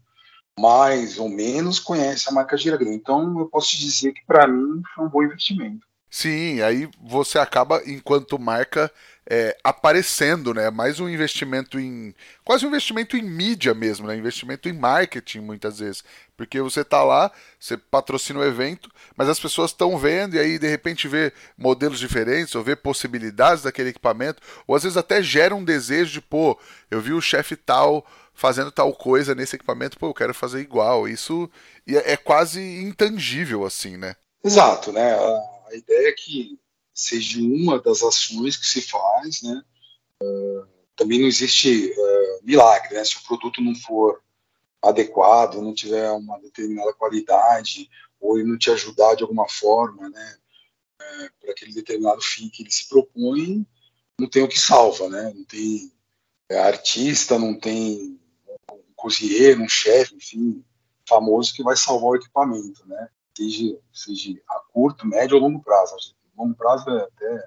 [0.60, 2.92] Mais ou menos conhece a marca Giragrão.
[2.92, 5.88] Então eu posso te dizer que para mim foi um bom investimento.
[6.12, 8.92] Sim, aí você acaba, enquanto marca,
[9.30, 10.72] é, aparecendo, né?
[10.72, 12.16] Mais um investimento em.
[12.44, 14.18] Quase um investimento em mídia mesmo, né?
[14.18, 16.04] Investimento em marketing, muitas vezes.
[16.36, 20.58] Porque você tá lá, você patrocina o evento, mas as pessoas estão vendo e aí
[20.58, 25.54] de repente vê modelos diferentes, ou vê possibilidades daquele equipamento, ou às vezes até gera
[25.54, 26.58] um desejo de, pô,
[26.90, 28.04] eu vi o chefe tal
[28.40, 31.08] fazendo tal coisa nesse equipamento, pô, eu quero fazer igual.
[31.10, 31.52] Isso
[31.86, 34.16] é, é quase intangível, assim, né?
[34.44, 35.14] Exato, né?
[35.14, 36.58] A, ideia é que
[36.94, 39.62] seja uma das ações que se faz, né?
[40.24, 43.04] Uh, também não existe uh, milagre, né?
[43.04, 44.22] Se o produto não for
[44.82, 47.90] adequado, não tiver uma determinada qualidade,
[48.22, 50.38] ou ele não te ajudar de alguma forma, né?
[51.02, 53.68] Uh, para aquele determinado fim que ele se propõe,
[54.18, 55.34] não tem o que salva, né?
[55.36, 55.92] Não tem
[56.50, 58.19] é, artista, não tem
[59.00, 60.64] cozinheiro, um chefe, enfim,
[61.08, 63.10] famoso que vai salvar o equipamento, né?
[63.36, 65.96] Seja, seja a curto, médio ou longo prazo.
[66.38, 67.46] Longo prazo é até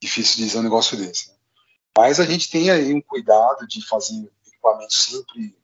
[0.00, 1.30] difícil dizer um negócio desse.
[1.30, 1.36] Né?
[1.96, 5.56] Mas a gente tem aí um cuidado de fazer equipamento sempre,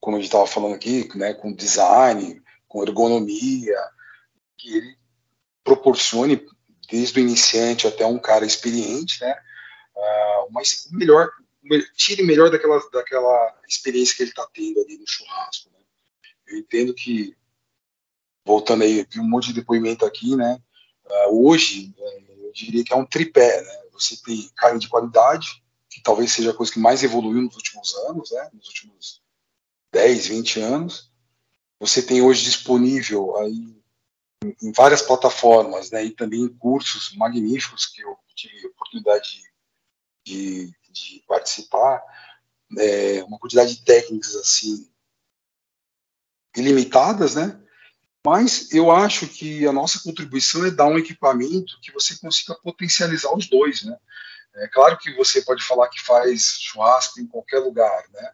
[0.00, 3.78] como a gente estava falando aqui, né, com design, com ergonomia,
[4.56, 4.98] que ele
[5.62, 6.46] proporcione,
[6.90, 9.36] desde o iniciante até um cara experiente, né,
[9.94, 11.30] uh, uma melhor
[11.96, 15.70] tire melhor daquela, daquela experiência que ele está tendo ali no churrasco.
[15.70, 15.78] Né?
[16.48, 17.36] Eu entendo que,
[18.44, 20.60] voltando aí, vi um monte de depoimento aqui, né?
[21.04, 23.82] Uh, hoje, uh, eu diria que é um tripé, né?
[23.92, 27.94] Você tem carne de qualidade, que talvez seja a coisa que mais evoluiu nos últimos
[28.08, 28.50] anos, né?
[28.52, 29.22] Nos últimos
[29.92, 31.10] 10, 20 anos.
[31.80, 33.76] Você tem hoje disponível aí
[34.62, 36.04] em várias plataformas, né?
[36.04, 39.42] E também em cursos magníficos que eu tive a oportunidade
[40.24, 42.02] de, de de participar,
[42.78, 44.88] é, uma quantidade de técnicas assim
[46.56, 47.60] ilimitadas, né?
[48.24, 53.32] Mas eu acho que a nossa contribuição é dar um equipamento que você consiga potencializar
[53.32, 53.96] os dois, né?
[54.56, 58.32] É claro que você pode falar que faz churrasco em qualquer lugar, né?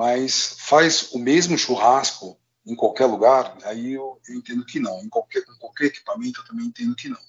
[0.00, 5.00] Mas faz o mesmo churrasco em qualquer lugar, aí eu, eu entendo que não.
[5.02, 7.20] Em qualquer, qualquer equipamento eu também entendo que não.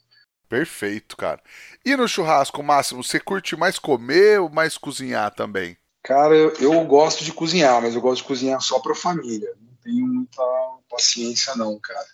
[0.48, 1.42] Perfeito, cara.
[1.84, 5.78] E no churrasco, Máximo, você curte mais comer ou mais cozinhar também?
[6.04, 9.52] Cara, eu, eu gosto de cozinhar, mas eu gosto de cozinhar só para família.
[9.60, 10.44] Não tenho muita
[10.90, 12.06] paciência, não, cara.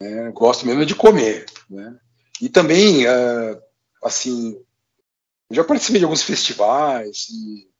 [0.00, 1.96] É, gosto mesmo de comer, né?
[2.40, 3.62] E também, uh,
[4.02, 4.60] assim,
[5.50, 7.70] já participei de alguns festivais, e,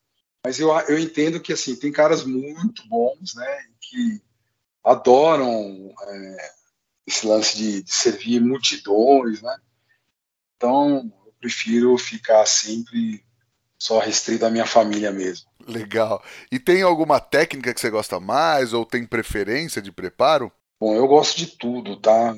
[0.44, 3.64] mas eu, eu entendo que, assim, tem caras muito bons, né?
[3.80, 4.22] Que
[4.84, 6.50] adoram é,
[7.06, 9.56] esse lance de, de, servir multidões, né?
[10.56, 13.24] Então, eu prefiro ficar sempre
[13.78, 15.50] só restrito à minha família mesmo.
[15.66, 16.22] Legal.
[16.50, 20.52] E tem alguma técnica que você gosta mais ou tem preferência de preparo?
[20.80, 22.36] Bom, eu gosto de tudo, tá?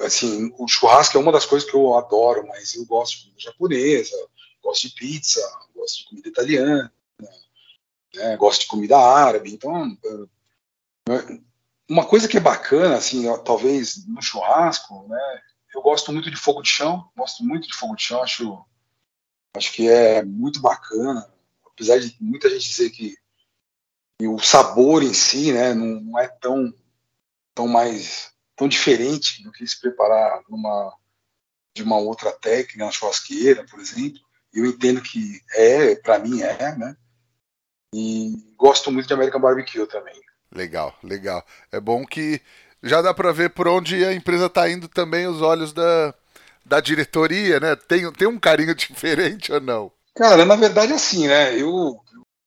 [0.00, 3.40] Assim, o churrasco é uma das coisas que eu adoro, mas eu gosto de comida
[3.40, 4.28] japonesa,
[4.62, 5.40] gosto de pizza,
[5.74, 6.92] gosto de comida italiana,
[8.14, 8.36] né?
[8.36, 9.52] gosto de comida árabe.
[9.52, 9.96] Então,
[11.88, 15.42] uma coisa que é bacana, assim, talvez no churrasco, né?
[15.74, 18.64] Eu gosto muito de fogo de chão, gosto muito de fogo de chão, acho,
[19.56, 21.30] acho que é muito bacana,
[21.66, 23.14] apesar de muita gente dizer que,
[24.18, 26.72] que o sabor em si, né, não, não, é tão,
[27.54, 30.96] tão mais tão diferente do que se preparar numa
[31.74, 34.18] de uma outra técnica, na churrasqueira, por exemplo.
[34.50, 36.96] Eu entendo que é, para mim é, né?
[37.94, 40.18] E gosto muito de American Barbecue também.
[40.54, 41.44] Legal, legal.
[41.70, 42.40] É bom que
[42.82, 46.14] já dá para ver por onde a empresa está indo também os olhos da,
[46.64, 47.76] da diretoria, né?
[47.76, 49.92] Tem, tem um carinho diferente ou não?
[50.14, 51.60] Cara, na verdade, assim, né?
[51.60, 52.00] Eu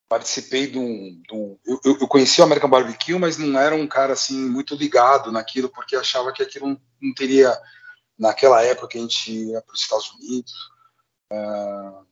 [0.08, 1.22] participei de um.
[1.28, 4.76] De um eu, eu, conheci o American Barbecue, mas não era um cara assim muito
[4.76, 7.56] ligado naquilo, porque achava que aquilo não, não teria.
[8.18, 10.52] Naquela época que a gente ia para os Estados Unidos,
[11.32, 12.06] uh,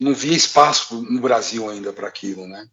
[0.00, 2.66] não via espaço no Brasil ainda para aquilo, né?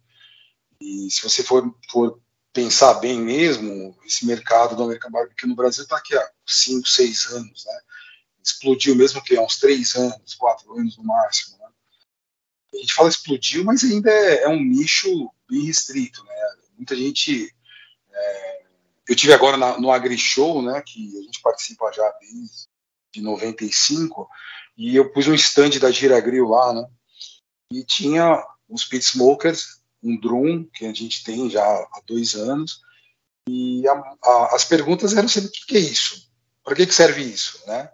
[0.80, 2.18] E se você for, for
[2.52, 7.26] pensar bem mesmo, esse mercado do American Barbecue no Brasil está aqui há 5, 6
[7.26, 7.80] anos, né?
[8.42, 11.66] Explodiu mesmo que há uns 3 anos, 4 anos no máximo, né?
[12.74, 16.34] A gente fala explodiu, mas ainda é, é um nicho bem restrito, né?
[16.76, 17.54] Muita gente...
[18.10, 18.62] É,
[19.08, 22.68] eu tive agora na, no Agri Show, né, que a gente participa já desde
[23.10, 24.28] de 95,
[24.76, 26.86] e eu pus um stand da Gira Grill lá, né?
[27.72, 32.82] E tinha os pit smokers um drum que a gente tem já há dois anos,
[33.48, 36.30] e a, a, as perguntas eram sempre o que, é isso?
[36.62, 37.62] Para que, que serve isso?
[37.66, 37.90] Né?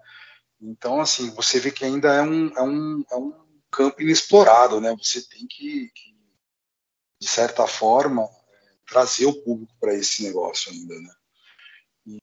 [0.60, 3.32] Então, assim, você vê que ainda é um, é um, é um
[3.70, 4.94] campo inexplorado, né?
[4.96, 6.14] Você tem que, que
[7.20, 11.14] de certa forma, é, trazer o público para esse negócio ainda, né?
[12.06, 12.18] E,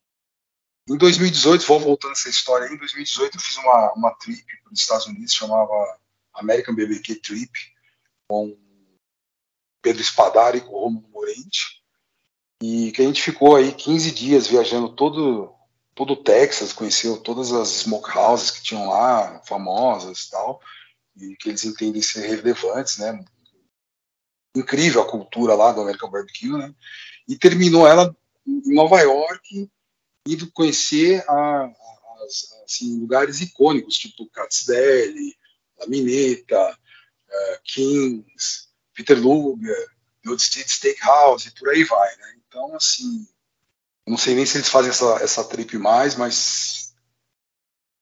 [0.88, 4.80] em 2018, vou voltando essa história em 2018 eu fiz uma, uma trip para os
[4.80, 5.98] Estados Unidos, chamava
[6.34, 7.50] American BBQ Trip,
[8.28, 8.56] com
[9.82, 11.82] Pedro Espadari com o Romulo Morente,
[12.62, 15.52] e que a gente ficou aí 15 dias viajando todo,
[15.96, 20.60] todo o Texas, conheceu todas as smokehouses que tinham lá, famosas e tal,
[21.16, 23.22] e que eles entendem ser relevantes, né?
[24.54, 26.72] Incrível a cultura lá do American Barbecue, né?
[27.28, 28.16] E terminou ela
[28.46, 29.68] em Nova York,
[30.26, 32.24] indo conhecer a, a,
[32.64, 35.36] assim, lugares icônicos, tipo Katz Deli,
[35.78, 39.88] La Mineta, uh, Kings, Peter Luger,
[40.38, 42.34] Steed Steakhouse e por aí vai, né?
[42.46, 43.26] Então, assim,
[44.06, 46.94] não sei nem se eles fazem essa, essa trip mais, mas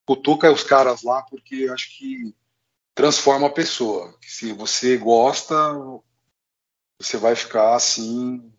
[0.07, 2.35] cutuca os caras lá porque acho que
[2.95, 4.17] transforma a pessoa.
[4.21, 5.55] Se você gosta,
[6.99, 8.53] você vai ficar assim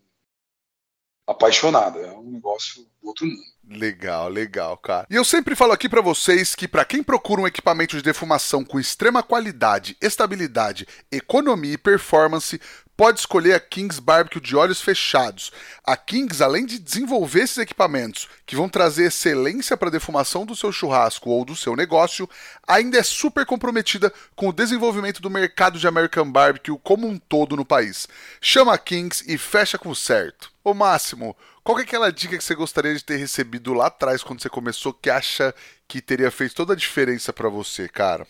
[1.27, 1.99] apaixonado.
[1.99, 3.50] É um negócio do outro mundo.
[3.67, 5.07] Legal, legal, cara.
[5.09, 8.65] E eu sempre falo aqui para vocês que para quem procura um equipamento de defumação
[8.65, 12.59] com extrema qualidade, estabilidade, economia e performance,
[12.97, 15.51] pode escolher a Kings Barbecue de olhos fechados.
[15.83, 20.55] A Kings, além de desenvolver esses equipamentos que vão trazer excelência para a defumação do
[20.55, 22.29] seu churrasco ou do seu negócio,
[22.67, 27.55] ainda é super comprometida com o desenvolvimento do mercado de American Barbecue como um todo
[27.55, 28.07] no país.
[28.39, 30.51] Chama a Kings e fecha com o certo.
[30.63, 34.41] Ô Máximo, qual é aquela dica que você gostaria de ter recebido lá atrás quando
[34.41, 35.53] você começou que acha
[35.87, 38.27] que teria feito toda a diferença para você, cara?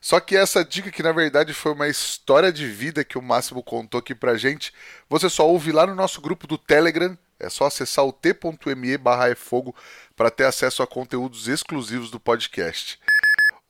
[0.00, 3.62] Só que essa dica, que na verdade foi uma história de vida que o Máximo
[3.62, 4.72] contou aqui pra gente,
[5.08, 7.16] você só ouve lá no nosso grupo do Telegram.
[7.38, 9.74] É só acessar o t.me barra fogo
[10.14, 12.98] para ter acesso a conteúdos exclusivos do podcast.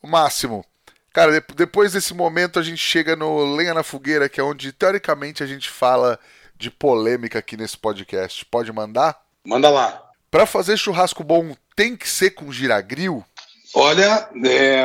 [0.00, 0.64] O Máximo,
[1.12, 5.42] cara, depois desse momento a gente chega no Lenha na Fogueira, que é onde teoricamente
[5.42, 6.20] a gente fala
[6.56, 8.44] de polêmica aqui nesse podcast.
[8.46, 9.20] Pode mandar?
[9.44, 10.10] Manda lá.
[10.30, 13.24] Para fazer churrasco bom, tem que ser com giragril?
[13.74, 14.84] Olha, é,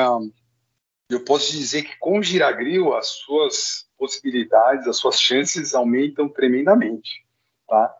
[1.09, 7.25] eu posso dizer que com giragril as suas possibilidades, as suas chances aumentam tremendamente,
[7.67, 7.93] tá?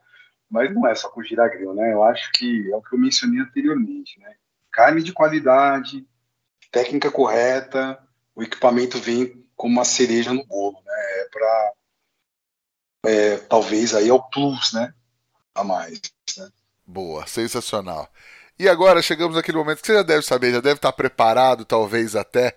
[0.49, 1.93] Mas não é só com giragril, né?
[1.93, 4.33] Eu acho que é o que eu mencionei anteriormente, né?
[4.71, 6.05] Carne de qualidade,
[6.71, 7.99] técnica correta,
[8.35, 10.93] o equipamento vem como uma cereja no bolo, né?
[11.21, 11.73] É para
[13.05, 14.93] é, talvez aí é o plus, né?
[15.55, 15.99] A mais.
[16.37, 16.49] Né?
[16.85, 18.09] Boa, sensacional.
[18.57, 22.15] E agora chegamos naquele momento que você já deve saber, já deve estar preparado, talvez
[22.15, 22.55] até,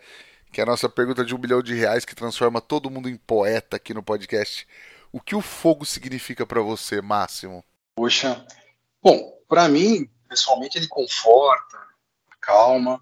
[0.52, 3.16] que é a nossa pergunta de um milhão de reais que transforma todo mundo em
[3.16, 4.66] poeta aqui no podcast.
[5.10, 7.64] O que o fogo significa para você, Máximo?
[7.96, 8.44] Poxa,
[9.02, 11.78] bom, para mim, pessoalmente, ele conforta,
[12.40, 13.00] calma.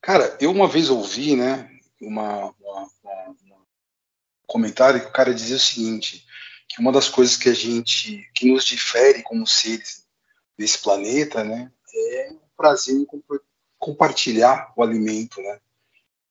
[0.00, 1.70] Cara, eu uma vez ouvi, né,
[2.00, 3.64] uma, uma, uma, um
[4.46, 6.26] comentário que o cara dizia o seguinte,
[6.72, 10.06] que uma das coisas que a gente, que nos difere como seres
[10.56, 13.06] desse planeta, né, é o prazer em
[13.78, 15.60] compartilhar o alimento, né.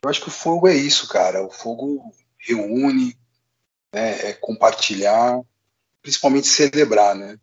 [0.04, 1.46] Eu acho que o fogo é isso, cara.
[1.46, 3.16] O fogo reúne,
[3.94, 5.40] né, é compartilhar,
[6.02, 7.38] principalmente celebrar, né.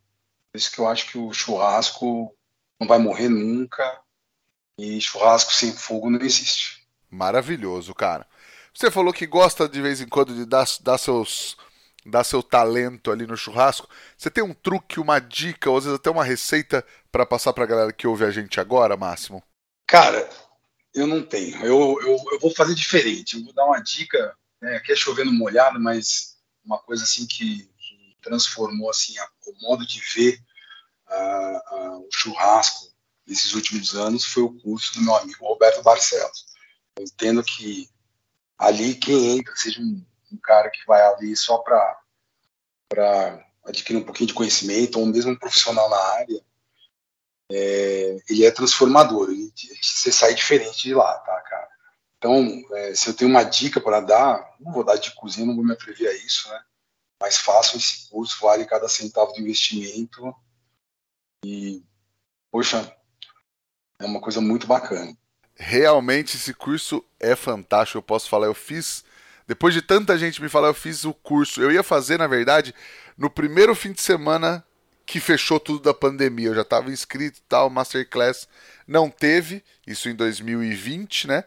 [0.50, 2.34] Por isso que eu acho que o churrasco
[2.80, 4.00] não vai morrer nunca
[4.76, 6.84] e churrasco sem fogo não existe.
[7.08, 8.26] Maravilhoso, cara.
[8.74, 11.56] Você falou que gosta de vez em quando de dar, dar seus
[12.08, 13.88] dar seu talento ali no churrasco.
[14.16, 17.64] Você tem um truque, uma dica, ou às vezes até uma receita para passar para
[17.64, 19.42] a galera que ouve a gente agora, Máximo?
[19.86, 20.28] Cara,
[20.94, 21.56] eu não tenho.
[21.64, 23.36] Eu, eu, eu vou fazer diferente.
[23.36, 27.68] Eu vou dar uma dica, né, aqui é chovendo molhado, mas uma coisa assim que,
[27.78, 30.38] que transformou assim a, o modo de ver
[31.10, 32.86] o churrasco
[33.26, 36.46] nesses últimos anos foi o curso do meu amigo Roberto Barcelos.
[36.98, 37.88] Eu entendo que
[38.58, 41.97] ali quem entra, seja um um cara que vai ali só para
[43.64, 46.42] adquirir um pouquinho de conhecimento, ou mesmo um profissional na área,
[47.50, 49.28] é, ele é transformador,
[49.80, 51.68] você sai diferente de lá, tá, cara?
[52.18, 55.54] Então, é, se eu tenho uma dica para dar, não vou dar de cozinha, não
[55.54, 56.60] vou me atrever a isso, né?
[57.20, 60.34] Mas façam esse curso, vale cada centavo do investimento.
[61.44, 61.82] E,
[62.50, 62.94] poxa,
[64.00, 65.16] é uma coisa muito bacana.
[65.54, 69.04] Realmente esse curso é fantástico, eu posso falar, eu fiz
[69.48, 71.62] depois de tanta gente me falar, eu fiz o curso.
[71.62, 72.74] Eu ia fazer, na verdade,
[73.16, 74.62] no primeiro fim de semana
[75.06, 76.48] que fechou tudo da pandemia.
[76.48, 78.46] Eu já estava inscrito e tal, Masterclass
[78.86, 81.44] não teve, isso em 2020, né?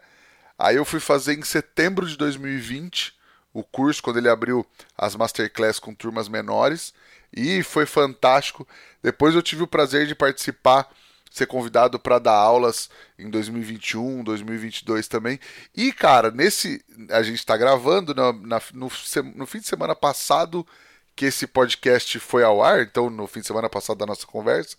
[0.57, 3.13] Aí eu fui fazer em setembro de 2020
[3.53, 4.65] o curso, quando ele abriu
[4.97, 6.95] as Masterclass com turmas menores,
[7.31, 8.67] e foi fantástico.
[9.03, 10.89] Depois eu tive o prazer de participar
[11.31, 15.39] ser convidado para dar aulas em 2021, 2022 também.
[15.75, 16.83] E, cara, nesse.
[17.09, 18.91] A gente está gravando na, na, no,
[19.35, 20.67] no fim de semana passado
[21.15, 24.75] que esse podcast foi ao ar, então no fim de semana passado da nossa conversa,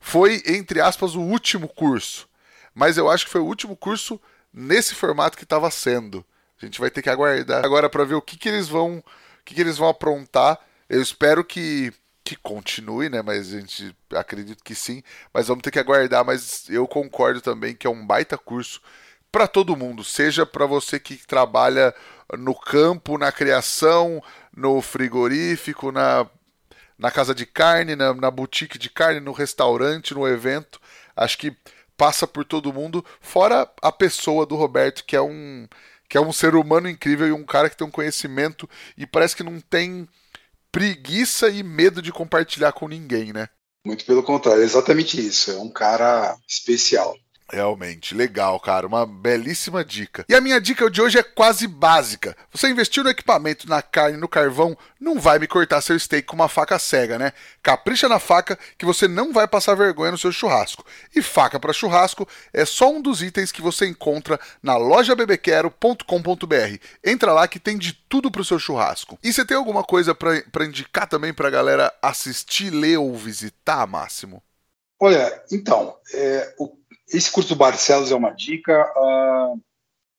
[0.00, 2.28] foi, entre aspas, o último curso.
[2.74, 4.20] Mas eu acho que foi o último curso
[4.52, 6.24] nesse formato que estava sendo.
[6.60, 8.98] A gente vai ter que aguardar agora para ver o que, que eles vão.
[8.98, 10.58] O que, que eles vão aprontar.
[10.88, 11.92] Eu espero que
[12.28, 13.22] que continue, né?
[13.22, 15.02] Mas a gente acredito que sim.
[15.32, 16.24] Mas vamos ter que aguardar.
[16.24, 18.82] Mas eu concordo também que é um baita curso
[19.32, 21.94] para todo mundo, seja para você que trabalha
[22.38, 24.22] no campo, na criação,
[24.56, 26.26] no frigorífico, na,
[26.98, 30.80] na casa de carne, na, na boutique de carne, no restaurante, no evento.
[31.14, 31.54] Acho que
[31.96, 35.66] passa por todo mundo, fora a pessoa do Roberto, que é um
[36.08, 39.36] que é um ser humano incrível e um cara que tem um conhecimento e parece
[39.36, 40.08] que não tem
[40.78, 43.48] preguiça e medo de compartilhar com ninguém, né?
[43.84, 45.50] Muito pelo contrário, é exatamente isso.
[45.50, 47.16] É um cara especial.
[47.50, 48.86] Realmente, legal, cara.
[48.86, 50.24] Uma belíssima dica.
[50.28, 52.36] E a minha dica de hoje é quase básica.
[52.52, 56.36] Você investiu no equipamento, na carne, no carvão, não vai me cortar seu steak com
[56.36, 57.32] uma faca cega, né?
[57.62, 60.84] Capricha na faca que você não vai passar vergonha no seu churrasco.
[61.16, 66.78] E faca para churrasco é só um dos itens que você encontra na loja bebequero.com.br.
[67.02, 69.18] Entra lá que tem de tudo pro seu churrasco.
[69.22, 74.42] E você tem alguma coisa para indicar também pra galera assistir, ler ou visitar, Máximo?
[75.00, 76.77] Olha, então, é, o
[77.10, 78.84] esse curso do Barcelos é uma dica.
[78.96, 79.60] Uh,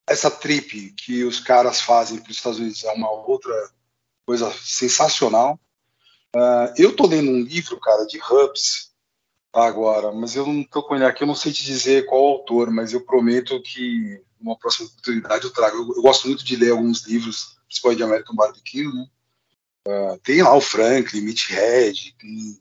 [0.08, 3.54] essa trip que os caras fazem para os Estados Unidos é uma outra
[4.26, 5.60] coisa sensacional.
[6.36, 8.92] Uh, eu tô lendo um livro, cara, de hubs
[9.54, 12.70] agora, mas eu não tô com ele aqui, eu não sei te dizer qual autor,
[12.70, 15.78] mas eu prometo que numa próxima oportunidade eu trago.
[15.78, 19.08] Eu, eu gosto muito de ler alguns livros, principalmente de American Barbecue, né?
[19.88, 22.60] Uh, tem lá o Franklin, Mitch Hedge, tem,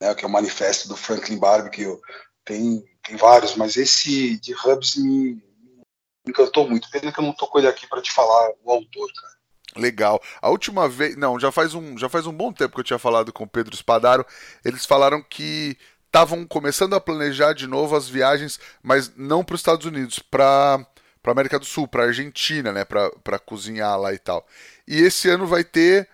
[0.00, 1.96] né, que é o manifesto do Franklin Barbecue,
[2.44, 5.42] tem tem vários, mas esse de Hubs me,
[6.26, 6.90] encantou muito.
[6.90, 9.38] Pena que eu não tô com ele aqui para te falar o autor, cara.
[9.76, 10.20] Legal.
[10.42, 12.98] A última vez, não, já faz um, já faz um bom tempo que eu tinha
[12.98, 14.26] falado com o Pedro Spadaro.
[14.64, 19.60] Eles falaram que estavam começando a planejar de novo as viagens, mas não para os
[19.60, 20.86] Estados Unidos, para
[21.20, 24.46] para América do Sul, para Argentina, né, para cozinhar lá e tal.
[24.86, 26.08] E esse ano vai ter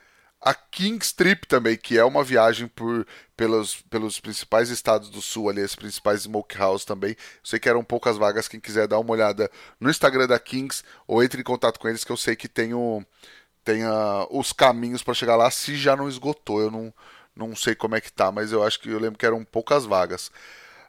[0.45, 5.49] a King's Trip também, que é uma viagem por, pelos, pelos principais estados do sul,
[5.49, 7.17] ali, as principais smokehouse também.
[7.43, 11.25] Sei que eram poucas vagas, quem quiser dar uma olhada no Instagram da Kings ou
[11.25, 13.03] entre em contato com eles, que eu sei que tem, o,
[13.65, 16.61] tem a, os caminhos para chegar lá, se já não esgotou.
[16.61, 16.93] Eu não,
[17.35, 19.87] não sei como é que tá, mas eu acho que eu lembro que eram poucas
[19.87, 20.31] vagas.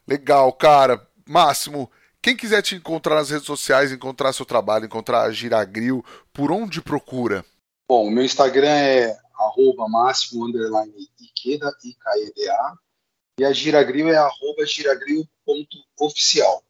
[0.06, 1.00] Legal, cara.
[1.26, 1.90] Máximo,
[2.20, 6.82] quem quiser te encontrar nas redes sociais, encontrar seu trabalho, encontrar a Giragril, por onde
[6.82, 7.42] procura?
[7.88, 12.74] Bom, meu Instagram é arroba máximo underline Ikeda, I-K-E-D-A,
[13.38, 16.64] e a Giragril é arroba giragril.oficial.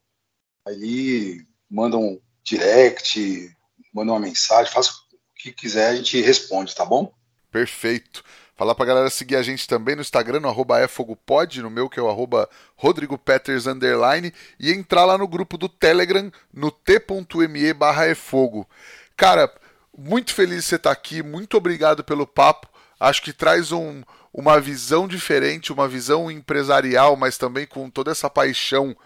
[0.67, 3.55] Ali mandam um direct,
[3.93, 4.95] mandam uma mensagem, faça o
[5.37, 7.13] que quiser, a gente responde, tá bom?
[7.51, 8.25] Perfeito.
[8.57, 12.01] Falar pra galera seguir a gente também no Instagram, no arroba efogopod, no meu que
[12.01, 18.09] é o arroba rodrigopeters, underline, e entrar lá no grupo do Telegram, no t.me barra
[18.09, 18.67] efogo.
[19.15, 19.53] Cara,
[19.97, 22.69] muito feliz de você estar aqui, muito obrigado pelo papo.
[22.99, 28.29] Acho que traz um, uma visão diferente, uma visão empresarial, mas também com toda essa
[28.29, 28.97] paixão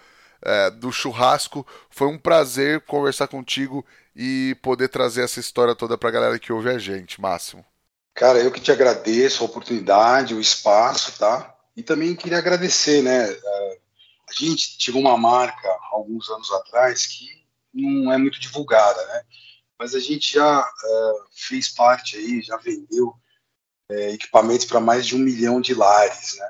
[0.43, 1.67] é, do churrasco.
[1.89, 3.85] Foi um prazer conversar contigo
[4.15, 7.65] e poder trazer essa história toda para a galera que ouve a gente, Máximo.
[8.15, 11.55] Cara, eu que te agradeço a oportunidade, o espaço, tá?
[11.77, 13.31] E também queria agradecer, né?
[13.31, 13.79] É,
[14.29, 17.27] a gente tinha uma marca alguns anos atrás que
[17.73, 19.23] não é muito divulgada, né?
[19.81, 23.15] Mas a gente já uh, fez parte aí, já vendeu
[23.91, 26.49] uh, equipamentos para mais de um milhão de lares, né?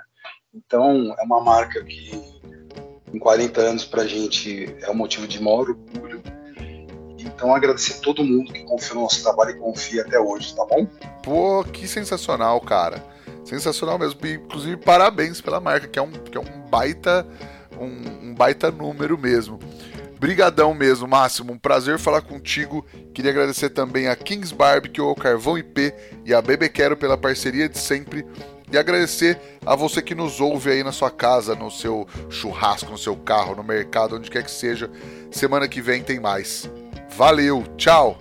[0.53, 2.11] Então é uma marca que
[3.15, 6.21] em 40 anos para a gente é um motivo de maior orgulho.
[7.17, 10.85] Então agradecer todo mundo que confiou no nosso trabalho e confia até hoje, tá bom?
[11.23, 13.01] Pô, que sensacional, cara.
[13.45, 14.27] Sensacional mesmo.
[14.27, 17.25] Inclusive, parabéns pela marca, que é um, que é um baita
[17.79, 19.59] um, um baita número mesmo.
[20.21, 21.55] Brigadão mesmo, Máximo.
[21.55, 22.85] Um prazer falar contigo.
[23.15, 25.95] Queria agradecer também a Kings Barbecue, ao Carvão IP
[26.27, 28.27] e a Bebê Quero pela parceria de sempre.
[28.71, 32.99] E agradecer a você que nos ouve aí na sua casa, no seu churrasco, no
[32.99, 34.91] seu carro, no mercado, onde quer que seja.
[35.31, 36.71] Semana que vem tem mais.
[37.17, 38.19] Valeu, tchau!